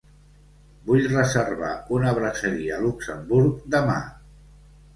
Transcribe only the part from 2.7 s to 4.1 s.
a Luxemburg demà.